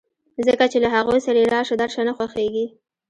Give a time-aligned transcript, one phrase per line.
[0.47, 2.65] ځکه چې له هغوی سره یې راشه درشه نه خوښېږي